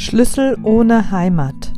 [0.00, 1.74] Schlüssel ohne Heimat.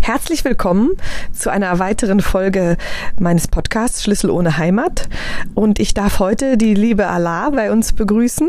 [0.00, 0.92] Herzlich willkommen
[1.34, 2.78] zu einer weiteren Folge
[3.20, 5.10] meines Podcasts Schlüssel ohne Heimat.
[5.54, 8.48] Und ich darf heute die liebe Allah bei uns begrüßen.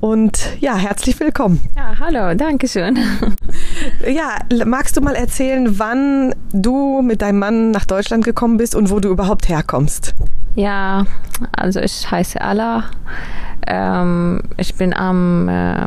[0.00, 1.58] Und ja, herzlich willkommen.
[1.76, 3.00] Ja, hallo, danke schön.
[4.06, 8.90] Ja, magst du mal erzählen, wann du mit deinem Mann nach Deutschland gekommen bist und
[8.90, 10.14] wo du überhaupt herkommst?
[10.54, 11.06] Ja,
[11.52, 12.84] also ich heiße Allah.
[13.66, 15.86] Ähm, ich bin am, äh,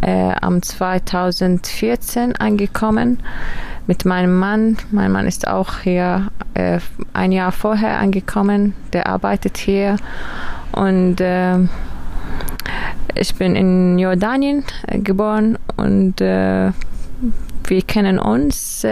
[0.00, 3.20] äh, am 2014 angekommen
[3.86, 4.78] mit meinem Mann.
[4.90, 6.80] Mein Mann ist auch hier äh,
[7.12, 8.74] ein Jahr vorher angekommen.
[8.92, 9.96] Der arbeitet hier
[10.72, 11.58] und äh,
[13.14, 16.72] ich bin in Jordanien äh, geboren und äh,
[17.66, 18.84] wir kennen uns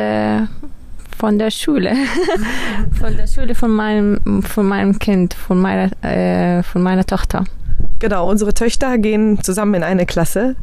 [1.23, 1.93] von der Schule,
[3.01, 7.45] von der Schule von meinem, von meinem Kind, von meiner, äh, von meiner Tochter.
[8.01, 10.57] Genau, unsere Töchter gehen zusammen in eine Klasse.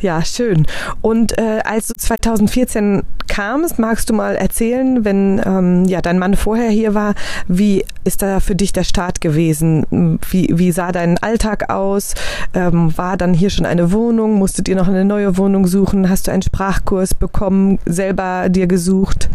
[0.00, 0.66] Ja, schön.
[1.02, 6.34] Und äh, als du 2014 kamst, magst du mal erzählen, wenn ähm, ja dein Mann
[6.34, 7.14] vorher hier war,
[7.46, 10.18] wie ist da für dich der Start gewesen?
[10.30, 12.14] Wie, wie sah dein Alltag aus?
[12.54, 14.38] Ähm, war dann hier schon eine Wohnung?
[14.38, 16.08] Musstet ihr noch eine neue Wohnung suchen?
[16.08, 19.28] Hast du einen Sprachkurs bekommen, selber dir gesucht?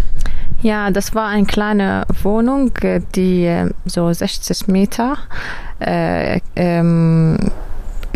[0.61, 5.17] Ja, das war eine kleine Wohnung, äh, die äh, so 60 Meter
[5.79, 7.37] äh, ähm,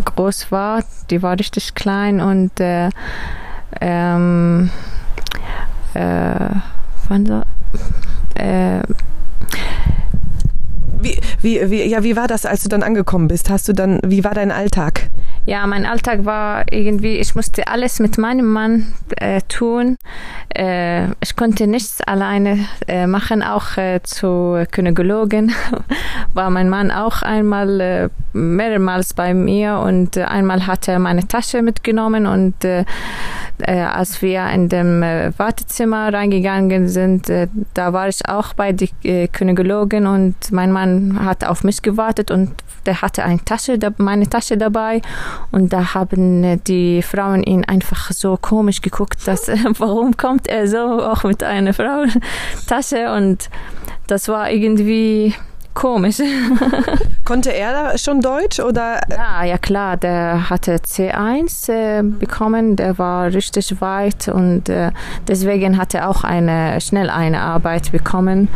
[0.04, 0.84] groß war.
[1.10, 2.90] Die war richtig klein und äh,
[3.82, 4.70] ähm,
[5.96, 6.50] äh,
[7.10, 7.44] wann
[8.36, 8.82] äh,
[11.00, 13.50] wie, wie, wie, ja, wie war das, als du dann angekommen bist?
[13.50, 15.10] Hast du dann, wie war dein Alltag?
[15.48, 19.96] Ja, mein Alltag war irgendwie, ich musste alles mit meinem Mann äh, tun.
[20.50, 25.54] Äh, ich konnte nichts alleine äh, machen, auch äh, zu Gynäkologin
[26.34, 31.28] war mein Mann auch einmal äh, mehrmals bei mir und äh, einmal hat er meine
[31.28, 32.84] Tasche mitgenommen und äh,
[33.60, 38.72] äh, als wir in dem äh, Wartezimmer reingegangen sind, äh, da war ich auch bei
[38.72, 42.52] der äh, Gynäkologin und mein Mann hat auf mich gewartet und
[42.86, 45.02] der hatte eine Tasche, meine Tasche dabei
[45.52, 49.48] und da haben äh, die Frauen ihn einfach so komisch geguckt, dass
[49.78, 53.50] warum kommt er so auch mit einer Frauentasche und
[54.08, 55.34] das war irgendwie
[55.76, 56.18] komisch.
[57.26, 59.02] Konnte er schon Deutsch oder?
[59.10, 64.92] Ja, ja klar, der hatte C1 äh, bekommen, der war richtig weit und äh,
[65.28, 68.48] deswegen hat er auch eine schnell eine Arbeit bekommen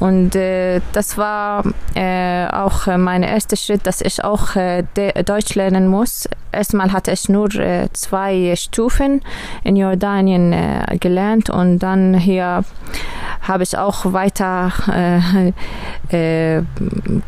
[0.00, 1.64] und äh, das war
[1.94, 4.84] äh, auch mein erster Schritt, dass ich auch äh,
[5.24, 6.28] Deutsch lernen muss.
[6.52, 9.22] Erstmal hatte ich nur äh, zwei Stufen
[9.64, 10.54] in Jordanien
[11.00, 12.64] gelernt und dann hier
[13.48, 14.72] habe ich auch weiter
[16.12, 16.62] äh, äh,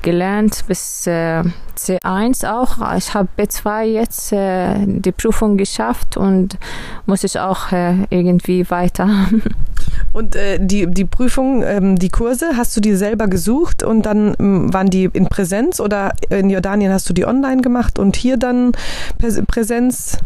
[0.02, 1.42] gelernt bis äh,
[1.76, 2.94] C1 auch.
[2.96, 6.58] Ich habe B2 jetzt äh, die Prüfung geschafft und
[7.06, 9.08] muss ich auch äh, irgendwie weiter.
[10.12, 14.34] Und äh, die, die Prüfung, ähm, die Kurse, hast du die selber gesucht und dann
[14.38, 18.36] ähm, waren die in Präsenz oder in Jordanien hast du die online gemacht und hier
[18.36, 18.72] dann
[19.18, 20.18] Präsenz?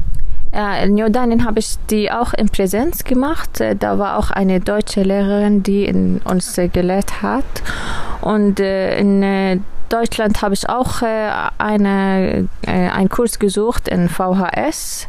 [0.55, 3.61] Äh, in Jordanien habe ich die auch in Präsenz gemacht.
[3.61, 5.93] Äh, da war auch eine deutsche Lehrerin, die
[6.25, 7.45] uns äh, gelehrt hat.
[8.21, 15.07] Und in Deutschland habe ich auch eine, einen Kurs gesucht in VHS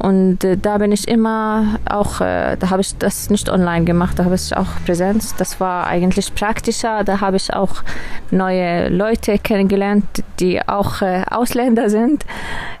[0.00, 4.18] und äh, da bin ich immer auch, äh, da habe ich das nicht online gemacht,
[4.18, 5.36] da habe ich auch Präsenz.
[5.36, 7.04] Das war eigentlich praktischer.
[7.04, 7.82] Da habe ich auch
[8.30, 10.06] neue Leute kennengelernt,
[10.38, 12.24] die auch äh, Ausländer sind.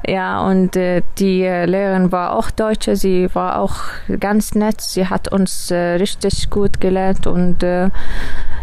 [0.06, 2.96] Ja, und äh, die Lehrerin war auch Deutsche.
[2.96, 3.76] Sie war auch
[4.18, 4.80] ganz nett.
[4.80, 7.90] Sie hat uns äh, richtig gut gelernt und äh,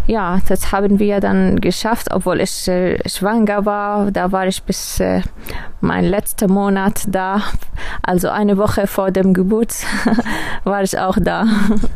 [0.08, 4.12] ja, das haben wir dann geschafft, obwohl ich äh, schwanger war.
[4.12, 5.22] Da war ich bis äh,
[5.82, 7.44] mein letzter Monat da.
[8.02, 9.76] Also eine Woche vor dem Geburt
[10.64, 11.46] war ich auch da.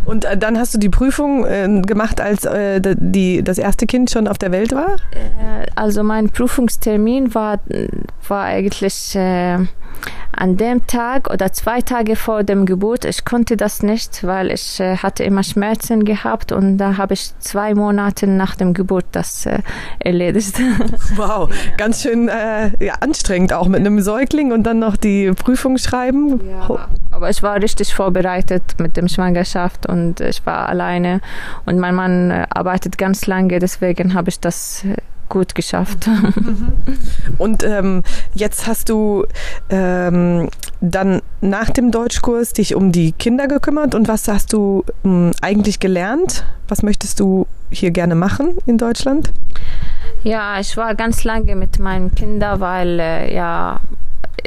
[0.06, 4.12] Und äh, dann hast du die Prüfung äh, gemacht, als äh, die, das erste Kind
[4.12, 4.96] schon auf der Welt war?
[5.12, 7.60] Äh, also mein Prüfungstermin war,
[8.28, 9.18] war eigentlich
[10.34, 14.80] an dem Tag oder zwei Tage vor dem Geburt, ich konnte das nicht, weil ich
[14.80, 19.46] äh, hatte immer Schmerzen gehabt und da habe ich zwei Monate nach dem Geburt das
[19.46, 19.60] äh,
[20.00, 20.60] erledigt.
[21.16, 25.78] Wow, ganz schön äh, ja, anstrengend auch mit einem Säugling und dann noch die Prüfung
[25.78, 26.40] schreiben.
[26.50, 31.20] Ja, aber ich war richtig vorbereitet mit dem Schwangerschaft und ich war alleine
[31.66, 34.96] und mein Mann äh, arbeitet ganz lange, deswegen habe ich das äh,
[35.32, 36.08] gut geschafft.
[37.40, 38.04] Und ähm,
[38.36, 39.26] jetzt hast du
[39.70, 40.50] ähm,
[40.82, 45.80] dann nach dem Deutschkurs dich um die Kinder gekümmert und was hast du ähm, eigentlich
[45.80, 46.46] gelernt?
[46.68, 49.32] Was möchtest du hier gerne machen in Deutschland?
[50.24, 53.80] Ja, ich war ganz lange mit meinen Kindern, weil äh, ja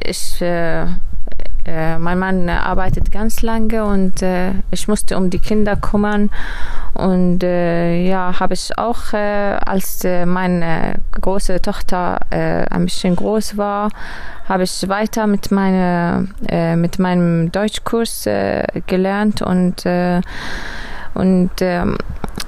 [0.06, 0.86] ich äh,
[1.66, 6.30] äh, mein Mann arbeitet ganz lange und äh, ich musste um die Kinder kümmern.
[6.92, 13.16] Und äh, ja habe ich auch äh, als äh, meine große Tochter äh, ein bisschen
[13.16, 13.90] groß war
[14.46, 16.26] habe ich weiter mit meiner
[16.76, 18.28] mit meinem Deutschkurs
[18.86, 19.86] gelernt und
[21.14, 21.96] und ähm,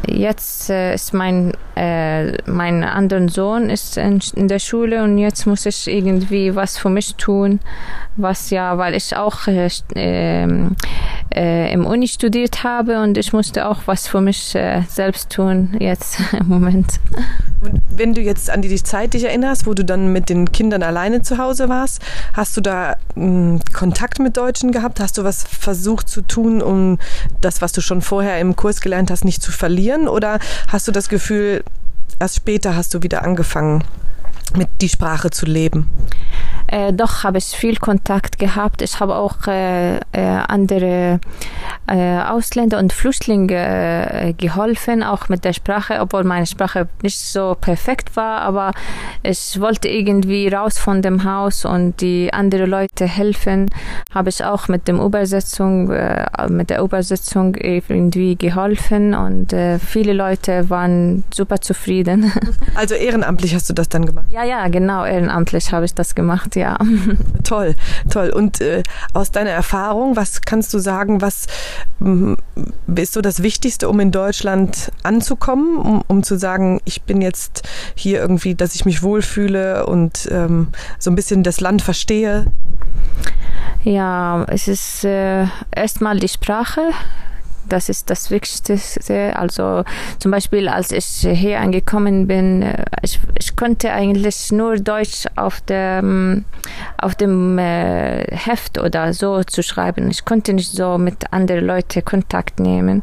[0.06, 5.46] jetzt äh, ist mein äh, mein anderen Sohn ist in, in, der Schule und jetzt
[5.46, 7.60] muss ich irgendwie was für mich tun,
[8.16, 10.76] was ja, weil ich auch äh, ähm,
[11.34, 15.76] äh, im Uni studiert habe und ich musste auch was für mich äh, selbst tun
[15.78, 16.98] jetzt im Moment.
[17.60, 20.82] Und wenn du jetzt an die Zeit dich erinnerst, wo du dann mit den Kindern
[20.82, 22.00] alleine zu Hause warst,
[22.32, 25.00] hast du da mh, hm, Kontakt mit Deutschen gehabt?
[25.00, 26.98] Hast du was versucht zu tun, um
[27.40, 29.95] das, was du schon vorher im Kurs gelernt hast, nicht zu verlieren?
[30.04, 30.38] Oder
[30.68, 31.64] hast du das Gefühl,
[32.18, 33.84] erst später hast du wieder angefangen,
[34.54, 35.90] mit die Sprache zu leben?
[36.68, 38.82] Äh, doch habe ich viel Kontakt gehabt.
[38.82, 40.00] Ich habe auch äh, äh,
[40.48, 41.20] andere
[41.86, 47.56] äh, Ausländer und Flüchtlinge äh, geholfen, auch mit der Sprache, obwohl meine Sprache nicht so
[47.60, 48.72] perfekt war, aber
[49.22, 53.70] ich wollte irgendwie raus von dem Haus und die anderen Leute helfen.
[54.12, 55.92] Habe ich auch mit dem Übersetzung,
[56.48, 62.32] mit der Übersetzung irgendwie geholfen und viele Leute waren super zufrieden.
[62.74, 64.26] Also ehrenamtlich hast du das dann gemacht?
[64.28, 66.78] Ja, ja, genau, ehrenamtlich habe ich das gemacht ja.
[67.44, 67.76] Toll,
[68.10, 68.30] toll.
[68.30, 68.82] Und äh,
[69.12, 71.46] aus deiner Erfahrung, was kannst du sagen, was
[72.96, 77.68] ist so das Wichtigste, um in Deutschland anzukommen, um, um zu sagen, ich bin jetzt
[77.94, 80.68] hier irgendwie, dass ich mich wohlfühle und ähm,
[80.98, 82.46] so ein bisschen das Land verstehe?
[83.84, 86.90] Ja, es ist äh, erstmal die Sprache
[87.68, 89.36] das ist das Wichtigste.
[89.36, 89.84] Also
[90.18, 95.60] zum Beispiel, als ich hier angekommen bin, äh, ich, ich konnte eigentlich nur Deutsch auf
[95.62, 96.44] dem,
[96.98, 100.10] auf dem äh, Heft oder so zu schreiben.
[100.10, 103.02] Ich konnte nicht so mit anderen Leuten Kontakt nehmen.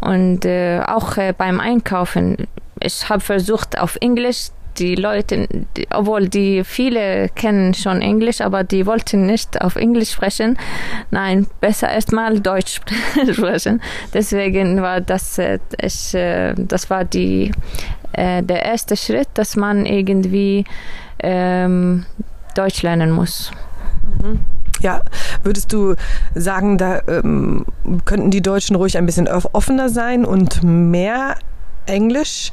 [0.00, 2.48] Und äh, auch äh, beim Einkaufen,
[2.80, 8.64] ich habe versucht, auf Englisch die Leute, die, obwohl die viele kennen schon Englisch, aber
[8.64, 10.58] die wollten nicht auf Englisch sprechen.
[11.10, 12.80] Nein, besser erstmal Deutsch
[13.32, 13.82] sprechen.
[14.14, 17.52] Deswegen war das, äh, ich, äh, das war die,
[18.12, 20.64] äh, der erste Schritt, dass man irgendwie
[21.20, 22.06] ähm,
[22.54, 23.50] Deutsch lernen muss.
[24.22, 24.40] Mhm.
[24.80, 25.02] Ja,
[25.42, 25.94] würdest du
[26.34, 27.66] sagen, da ähm,
[28.06, 31.36] könnten die Deutschen ruhig ein bisschen offener sein und mehr
[31.86, 32.50] Englisch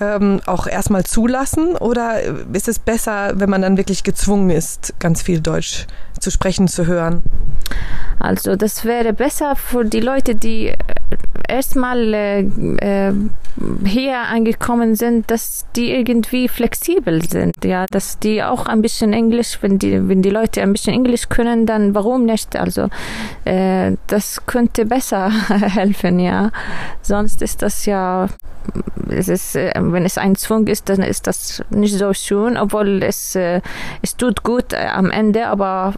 [0.00, 1.76] ähm, auch erstmal zulassen?
[1.76, 2.20] Oder
[2.52, 6.86] ist es besser, wenn man dann wirklich gezwungen ist, ganz viel Deutsch zu sprechen, zu
[6.86, 7.22] hören?
[8.20, 10.76] Also das wäre besser für die Leute, die äh,
[11.48, 13.14] erstmal äh, äh,
[13.84, 19.58] hier angekommen sind, dass die irgendwie flexibel sind, ja, dass die auch ein bisschen Englisch,
[19.62, 22.56] wenn die wenn die Leute ein bisschen Englisch können, dann warum nicht?
[22.56, 22.88] Also
[23.46, 26.50] äh, das könnte besser helfen, ja.
[27.00, 28.28] Sonst ist das ja
[29.08, 33.02] es ist, äh, wenn es ein Zwang ist, dann ist das nicht so schön, obwohl
[33.02, 35.94] es, es tut gut am Ende, aber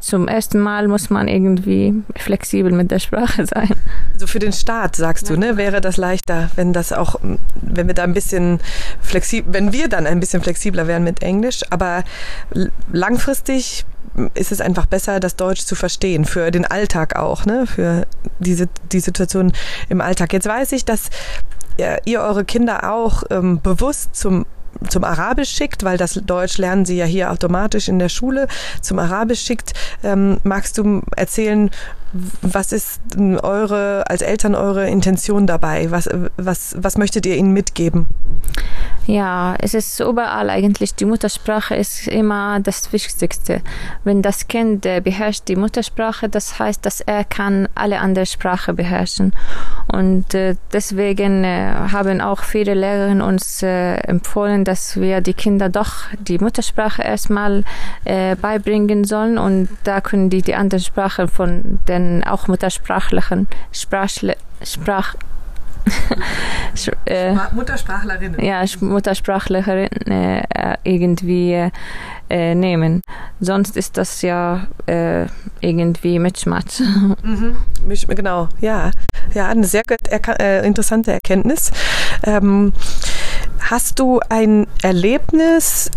[0.00, 3.74] zum ersten Mal muss man irgendwie flexibel mit der Sprache sein.
[4.12, 7.16] Also für den Staat, sagst du, ne, wäre das leichter, wenn das auch,
[7.60, 8.60] wenn wir da ein bisschen
[9.00, 12.04] flexibel, wenn wir dann ein bisschen flexibler wären mit Englisch, aber
[12.92, 13.84] langfristig
[14.34, 17.66] ist es einfach besser, das Deutsch zu verstehen, für den Alltag auch, ne?
[17.66, 18.06] für
[18.38, 19.52] diese, die Situation
[19.88, 20.32] im Alltag.
[20.32, 21.10] Jetzt weiß ich, dass
[21.76, 24.46] ihr eure Kinder auch ähm, bewusst zum
[24.88, 28.48] zum Arabisch schickt, weil das Deutsch lernen sie ja hier automatisch in der Schule,
[28.80, 29.72] zum Arabisch schickt.
[30.02, 31.70] Ähm, magst du erzählen,
[32.42, 35.90] was ist eure, als Eltern eure Intention dabei?
[35.90, 38.06] Was, was, was möchtet ihr ihnen mitgeben?
[39.06, 40.94] Ja, es ist überall eigentlich.
[40.94, 43.60] Die Muttersprache ist immer das Wichtigste.
[44.02, 48.74] Wenn das Kind äh, beherrscht die Muttersprache, das heißt, dass er kann alle anderen Sprachen
[48.74, 49.32] beherrschen.
[49.86, 56.04] Und äh, deswegen äh, haben auch viele Lehrerinnen uns empfohlen, dass wir die Kinder doch
[56.18, 57.64] die Muttersprache erstmal
[58.04, 64.36] äh, beibringen sollen und da können die die anderen Sprachen von den auch muttersprachlichen Sprachle
[64.62, 65.14] Sprach
[67.06, 68.42] äh, Muttersprachlerinnen.
[68.44, 71.70] Ja, Muttersprachlerin äh, irgendwie
[72.28, 73.02] äh, nehmen.
[73.40, 75.26] Sonst ist das ja äh,
[75.60, 76.80] irgendwie Mitschmatsch.
[77.22, 77.56] Mhm.
[78.08, 78.90] Genau, ja.
[79.34, 79.82] Ja, eine sehr
[80.38, 81.70] äh, interessante Erkenntnis.
[82.22, 82.72] Ähm,
[83.70, 85.90] hast du ein Erlebnis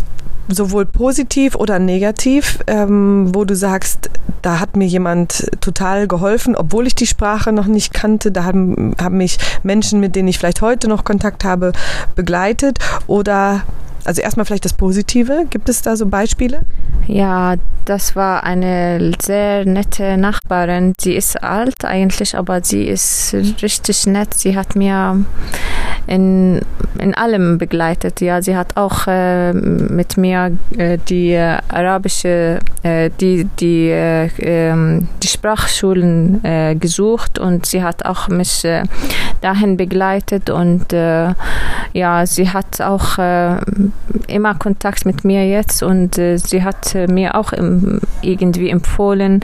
[0.48, 4.10] sowohl positiv oder negativ, ähm, wo du sagst,
[4.42, 8.32] da hat mir jemand total geholfen, obwohl ich die Sprache noch nicht kannte.
[8.32, 11.72] Da haben, haben mich Menschen, mit denen ich vielleicht heute noch Kontakt habe,
[12.16, 12.78] begleitet.
[13.06, 13.62] Oder
[14.04, 15.44] Also erstmal vielleicht das Positive.
[15.50, 16.62] Gibt es da so Beispiele?
[17.06, 20.94] Ja, das war eine sehr nette Nachbarin.
[20.98, 24.32] Sie ist alt eigentlich, aber sie ist richtig nett.
[24.34, 25.24] Sie hat mir
[26.06, 26.60] in,
[26.98, 28.20] in allem begleitet.
[28.20, 34.28] Ja, sie hat auch äh, mit mir äh, die äh, arabische, äh, die, die, äh,
[34.38, 38.66] ähm, die Sprachschulen äh, gesucht und sie hat auch mich
[39.40, 40.92] dahin begleitet und
[41.92, 43.18] ja, sie hat auch
[44.26, 49.40] immer Kontakt mit mir jetzt und sie hat mir auch im, irgendwie empfohlen,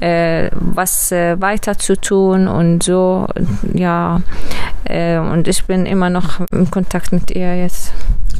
[0.00, 3.26] was weiter zu tun und so,
[3.72, 4.20] ja,
[4.88, 7.92] und ich bin immer noch im Kontakt mit ihr jetzt.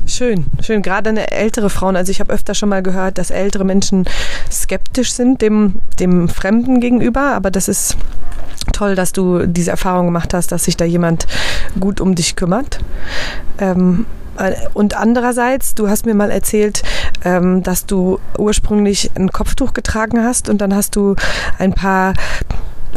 [0.07, 0.83] Schön, schön.
[0.83, 1.95] Gerade eine ältere Frauen.
[1.95, 4.07] Also ich habe öfter schon mal gehört, dass ältere Menschen
[4.51, 7.97] skeptisch sind dem, dem Fremden gegenüber, aber das ist
[8.73, 11.27] toll, dass du diese Erfahrung gemacht hast, dass sich da jemand
[11.79, 12.81] gut um dich kümmert.
[13.59, 14.07] Ähm,
[14.39, 16.83] äh, und andererseits, du hast mir mal erzählt,
[17.25, 21.17] ähm, dass du ursprünglich ein Kopftuch getragen hast und dann hast du
[21.59, 22.15] ein paar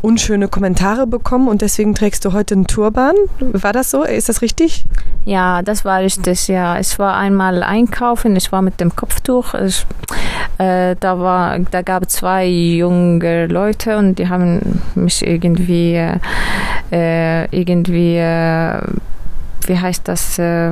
[0.02, 3.16] unschöne Kommentare bekommen und deswegen trägst du heute einen Turban.
[3.40, 4.04] War das so?
[4.04, 4.86] Ist das richtig?
[5.26, 6.80] Ja, das war richtig, ja.
[6.80, 9.54] Ich war einmal einkaufen, ich war mit dem Kopftuch.
[9.54, 9.86] Ich,
[10.58, 15.96] äh, da, war, da gab es zwei junge Leute und die haben mich irgendwie,
[16.92, 18.82] äh, irgendwie, äh,
[19.68, 20.40] wie heißt das?
[20.40, 20.72] Äh,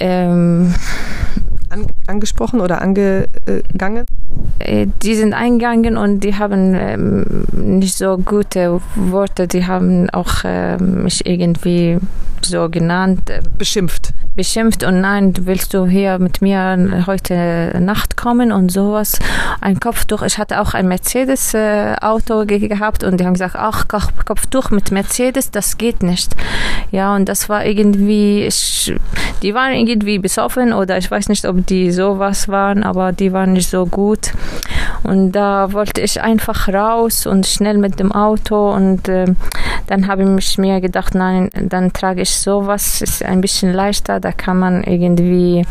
[0.00, 0.74] ähm,
[1.74, 4.06] an, angesprochen oder angegangen?
[4.58, 10.44] Äh, die sind eingegangen und die haben ähm, nicht so gute Worte, die haben auch
[10.44, 11.98] äh, mich irgendwie
[12.44, 13.30] so genannt.
[13.30, 14.12] Äh, beschimpft.
[14.36, 19.18] Beschimpft und nein, willst du hier mit mir heute Nacht kommen und sowas.
[19.60, 20.22] Ein Kopftuch.
[20.22, 25.78] Ich hatte auch ein Mercedes-Auto gehabt und die haben gesagt, ach, Kopftuch mit Mercedes, das
[25.78, 26.34] geht nicht.
[26.90, 28.92] Ja, und das war irgendwie, ich,
[29.42, 33.52] die waren irgendwie besoffen oder ich weiß nicht, ob die sowas waren, aber die waren
[33.52, 34.32] nicht so gut.
[35.02, 39.26] Und da wollte ich einfach raus und schnell mit dem Auto und äh,
[39.86, 44.32] dann habe ich mir gedacht, nein, dann trage ich sowas, ist ein bisschen leichter, da
[44.32, 45.66] kann man irgendwie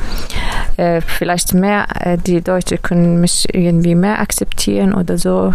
[0.77, 5.53] äh, vielleicht mehr, äh, die Leute können mich irgendwie mehr akzeptieren oder so.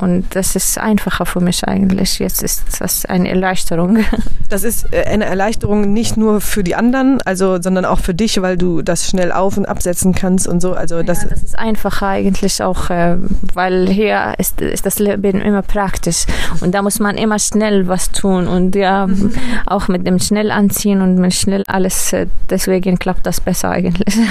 [0.00, 2.18] Und das ist einfacher für mich eigentlich.
[2.18, 3.98] Jetzt ist das eine Erleichterung.
[4.50, 8.42] Das ist äh, eine Erleichterung nicht nur für die anderen, also, sondern auch für dich,
[8.42, 10.74] weil du das schnell auf- und absetzen kannst und so.
[10.74, 13.16] Also das, ja, das ist einfacher eigentlich auch, äh,
[13.54, 16.26] weil hier ist, ist das Leben immer praktisch
[16.62, 19.08] und da muss man immer schnell was tun und ja,
[19.66, 24.18] auch mit dem schnell anziehen und mit schnell alles, äh, deswegen klappt das besser eigentlich.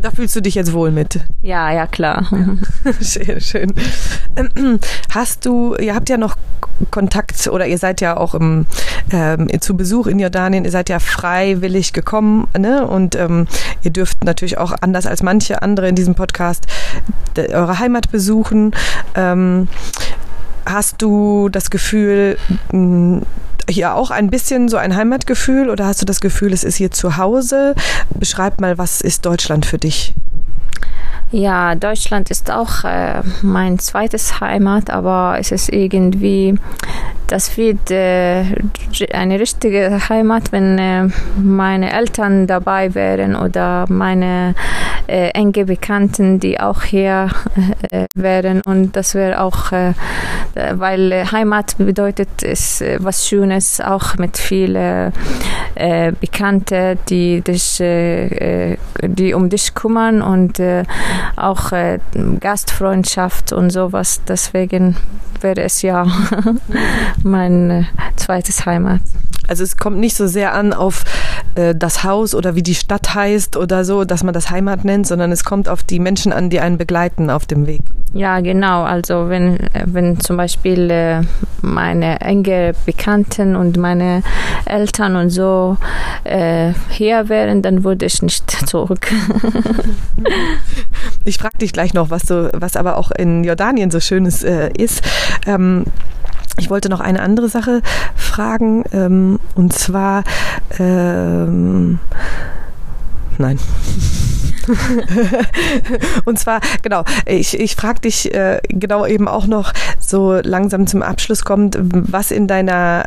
[0.00, 1.20] Da fühlst du dich jetzt wohl mit?
[1.42, 2.26] Ja, ja, klar.
[3.00, 3.74] Sehr schön.
[5.10, 6.36] Hast du, ihr habt ja noch
[6.90, 8.66] Kontakt oder ihr seid ja auch im,
[9.12, 12.86] ähm, zu Besuch in Jordanien, ihr seid ja freiwillig gekommen ne?
[12.86, 13.46] und ähm,
[13.82, 16.66] ihr dürft natürlich auch anders als manche andere in diesem Podcast
[17.36, 18.72] eure Heimat besuchen.
[19.14, 19.68] Ähm,
[20.64, 22.38] hast du das Gefühl,
[23.68, 26.90] hier auch ein bisschen so ein Heimatgefühl oder hast du das Gefühl, es ist hier
[26.90, 27.74] zu Hause?
[28.14, 30.14] Beschreib mal, was ist Deutschland für dich?
[31.32, 36.56] Ja, Deutschland ist auch äh, mein zweites Heimat, aber es ist irgendwie,
[37.30, 38.44] das wird äh,
[39.12, 41.08] eine richtige Heimat, wenn äh,
[41.40, 44.56] meine Eltern dabei wären oder meine
[45.06, 47.30] äh, enge Bekannten, die auch hier
[47.90, 48.62] äh, wären.
[48.62, 49.94] Und das wäre auch, äh,
[50.72, 55.12] weil Heimat bedeutet, ist was Schönes, auch mit vielen
[56.20, 60.60] Bekannten, die dich, die um dich kümmern und
[61.36, 61.98] auch äh,
[62.40, 64.20] Gastfreundschaft und sowas.
[64.26, 64.96] Deswegen
[65.40, 66.06] wäre es ja
[67.22, 67.84] mein äh,
[68.16, 69.00] zweites Heimat.
[69.48, 71.04] Also es kommt nicht so sehr an auf
[71.56, 75.08] äh, das Haus oder wie die Stadt heißt oder so, dass man das Heimat nennt,
[75.08, 77.82] sondern es kommt auf die Menschen an, die einen begleiten auf dem Weg.
[78.12, 78.82] Ja, genau.
[78.82, 81.22] Also wenn, wenn zum Beispiel äh,
[81.62, 84.22] meine enge Bekannten und meine
[84.66, 85.76] Eltern und so
[86.24, 89.08] äh, hier wären, dann würde ich nicht zurück.
[91.24, 94.70] ich frage dich gleich noch, was so, was aber auch in Jordanien so Schönes äh,
[94.76, 95.02] ist.
[95.46, 95.84] Ähm,
[96.58, 97.82] ich wollte noch eine andere Sache
[98.16, 100.24] fragen, ähm, und zwar,
[100.78, 101.98] ähm,
[103.38, 103.58] nein.
[106.24, 111.02] und zwar, genau, ich, ich frage dich äh, genau eben auch noch so langsam zum
[111.02, 113.04] Abschluss kommt, was in deiner,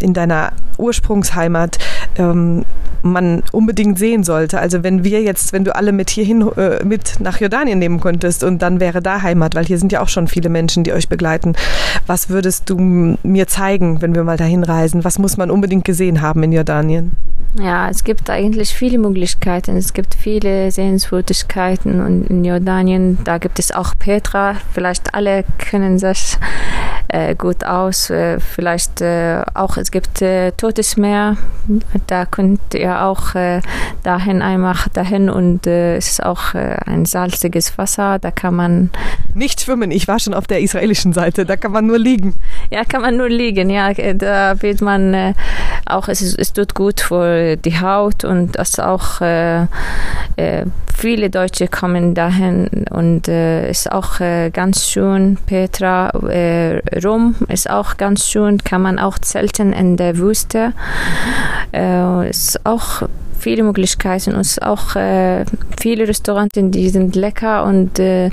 [0.00, 1.78] in deiner Ursprungsheimat
[2.16, 2.64] ähm,
[3.04, 4.58] man unbedingt sehen sollte?
[4.58, 8.42] Also wenn wir jetzt, wenn du alle mit hierhin, äh, mit nach Jordanien nehmen könntest
[8.42, 11.08] und dann wäre da Heimat, weil hier sind ja auch schon viele Menschen, die euch
[11.08, 11.54] begleiten.
[12.06, 12.78] Was würdest du
[13.22, 15.04] mir zeigen, wenn wir mal dahin reisen?
[15.04, 17.12] Was muss man unbedingt gesehen haben in Jordanien?
[17.60, 19.76] Ja, es gibt eigentlich viele Möglichkeiten.
[19.76, 24.56] Es gibt viele Sehenswürdigkeiten und in Jordanien, da gibt es auch Petra.
[24.72, 26.36] Vielleicht alle kennen sich
[27.14, 28.10] äh, gut aus.
[28.10, 31.36] Äh, vielleicht äh, auch, es gibt äh, Totes Meer.
[32.08, 33.34] Da könnt ihr auch
[34.02, 38.18] dahin einmal dahin und es ist auch ein salziges Wasser.
[38.18, 38.90] Da kann man
[39.34, 39.90] nicht schwimmen.
[39.90, 41.44] Ich war schon auf der israelischen Seite.
[41.44, 42.34] Da kann man nur liegen.
[42.70, 43.70] Ja, kann man nur liegen.
[43.70, 45.34] Ja, da wird man äh,
[45.86, 49.62] auch, es, es tut gut für die Haut und das auch äh,
[50.36, 55.38] äh, viele Deutsche kommen dahin und äh, ist auch äh, ganz schön.
[55.46, 58.58] Petra, äh, Rom ist auch ganz schön.
[58.64, 60.72] Kann man auch zelten in der Wüste.
[61.72, 63.02] Äh, ist auch
[63.44, 65.44] viele Möglichkeiten und auch äh,
[65.78, 68.30] viele Restaurants, die sind lecker und äh,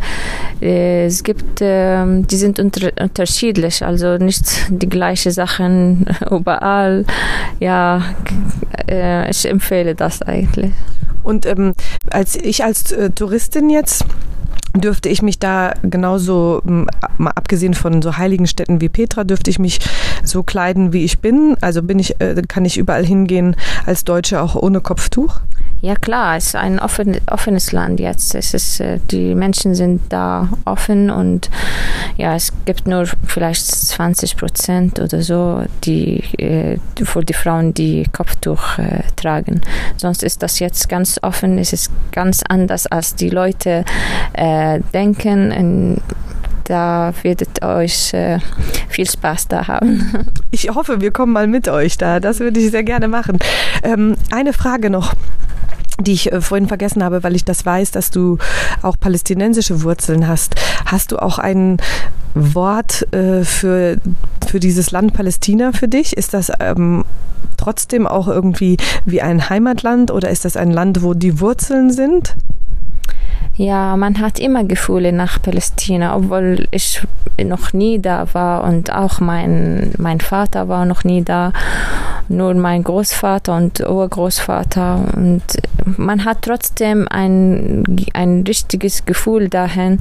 [0.62, 7.06] äh, es gibt, äh, die sind unter, unterschiedlich, also nicht die gleichen Sachen überall.
[7.60, 8.02] Ja,
[8.90, 10.72] äh, ich empfehle das eigentlich.
[11.24, 11.74] Und ähm,
[12.10, 14.06] als ich als äh, Touristin jetzt
[14.76, 19.60] dürfte ich mich da genauso, mal abgesehen von so heiligen Städten wie Petra, dürfte ich
[19.60, 19.80] mich
[20.24, 21.58] so kleiden, wie ich bin.
[21.62, 25.42] Also bin ich, äh, kann ich überall hingehen als Deutsche auch ohne Kopftuch?
[25.82, 28.36] Ja klar, es ist ein offen, offenes Land jetzt.
[28.36, 31.50] Es ist, äh, die Menschen sind da offen und
[32.18, 38.06] ja, es gibt nur vielleicht 20 Prozent oder so, die äh, für die Frauen, die
[38.12, 39.62] Kopftuch äh, tragen.
[39.98, 41.58] Sonst ist das jetzt ganz offen.
[41.58, 43.84] Es ist ganz anders, als die Leute
[44.34, 45.52] äh, denken.
[45.52, 46.02] Und
[46.66, 48.38] da werdet euch äh,
[48.88, 50.28] viel Spaß da haben.
[50.54, 52.20] Ich hoffe, wir kommen mal mit euch da.
[52.20, 53.40] Das würde ich sehr gerne machen.
[53.84, 55.14] Ähm, eine Frage noch
[56.04, 58.38] die ich äh, vorhin vergessen habe, weil ich das weiß, dass du
[58.82, 60.56] auch palästinensische Wurzeln hast.
[60.86, 61.78] Hast du auch ein
[62.34, 63.98] Wort äh, für,
[64.48, 66.16] für dieses Land Palästina für dich?
[66.18, 67.04] Ist das ähm,
[67.58, 72.36] trotzdem auch irgendwie wie ein Heimatland oder ist das ein Land, wo die Wurzeln sind?
[73.58, 77.02] Ja, man hat immer Gefühle nach Palästina, obwohl ich
[77.44, 81.52] noch nie da war und auch mein, mein Vater war noch nie da,
[82.30, 85.44] nur mein Großvater und Urgroßvater und
[85.98, 90.00] man hat trotzdem ein, ein richtiges Gefühl dahin.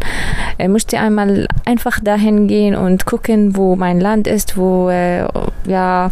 [0.56, 5.26] Er musste einmal einfach dahin gehen und gucken, wo mein Land ist, wo, äh,
[5.66, 6.10] ja,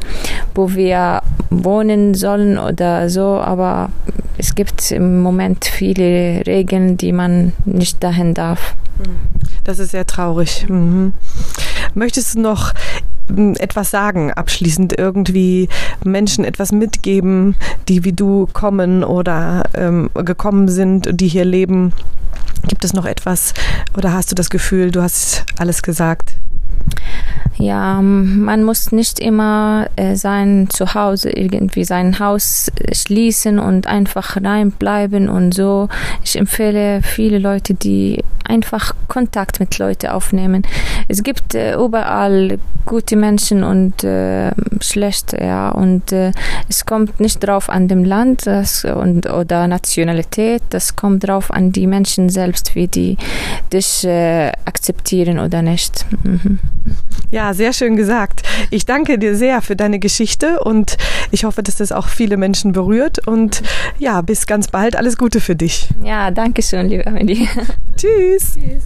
[0.55, 3.91] wo wir wohnen sollen oder so, aber
[4.39, 8.75] es gibt im Moment viele Regeln, die man nicht dahin darf.
[9.65, 10.67] Das ist sehr traurig.
[10.69, 11.13] Mhm.
[11.95, 12.73] Möchtest du noch
[13.29, 15.69] hm, etwas sagen, abschließend irgendwie
[16.05, 17.57] Menschen etwas mitgeben,
[17.89, 21.93] die wie du kommen oder ähm, gekommen sind, die hier leben?
[22.67, 23.55] Gibt es noch etwas
[23.97, 26.37] oder hast du das Gefühl, du hast alles gesagt?
[27.59, 35.29] Ja, man muss nicht immer äh, sein Zuhause irgendwie sein Haus schließen und einfach reinbleiben
[35.29, 35.89] und so.
[36.23, 40.63] Ich empfehle viele Leute, die einfach Kontakt mit Leuten aufnehmen.
[41.09, 45.69] Es gibt äh, überall gute Menschen und äh, schlechte, ja.
[45.69, 46.33] Und äh,
[46.69, 51.71] es kommt nicht drauf an dem Land das, und, oder Nationalität, das kommt drauf an
[51.73, 53.19] die Menschen selbst, wie die
[53.73, 56.07] dich äh, akzeptieren oder nicht.
[56.25, 56.59] Mhm.
[57.31, 58.43] Ja, sehr schön gesagt.
[58.71, 60.97] Ich danke dir sehr für deine Geschichte und
[61.31, 63.27] ich hoffe, dass das auch viele Menschen berührt.
[63.27, 63.63] Und
[63.99, 64.97] ja, bis ganz bald.
[64.97, 65.89] Alles Gute für dich.
[66.03, 67.47] Ja, danke schön, liebe Amelie.
[67.97, 68.55] Tschüss.
[68.55, 68.85] Tschüss.